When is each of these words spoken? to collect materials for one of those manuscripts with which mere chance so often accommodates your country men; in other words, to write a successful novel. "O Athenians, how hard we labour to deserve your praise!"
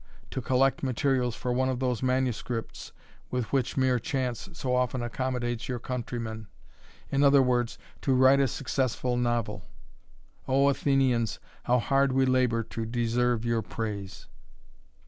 to 0.31 0.41
collect 0.41 0.81
materials 0.81 1.35
for 1.35 1.53
one 1.53 1.69
of 1.69 1.77
those 1.79 2.01
manuscripts 2.01 2.91
with 3.29 3.45
which 3.53 3.77
mere 3.77 3.99
chance 3.99 4.49
so 4.51 4.75
often 4.75 5.03
accommodates 5.03 5.69
your 5.69 5.77
country 5.77 6.17
men; 6.17 6.47
in 7.11 7.23
other 7.23 7.43
words, 7.43 7.77
to 8.01 8.15
write 8.15 8.39
a 8.39 8.47
successful 8.47 9.15
novel. 9.15 9.63
"O 10.47 10.69
Athenians, 10.69 11.37
how 11.65 11.77
hard 11.77 12.13
we 12.13 12.25
labour 12.25 12.63
to 12.63 12.83
deserve 12.83 13.45
your 13.45 13.61
praise!" 13.61 14.25